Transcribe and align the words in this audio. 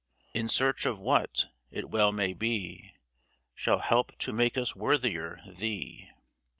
In 0.33 0.49
search 0.49 0.87
of 0.87 0.97
what, 0.97 1.45
it 1.69 1.91
well 1.91 2.11
may 2.11 2.33
be, 2.33 2.95
Shall 3.53 3.77
help 3.77 4.17
to 4.17 4.33
make 4.33 4.57
us 4.57 4.75
worthier 4.75 5.41
thee 5.47 6.09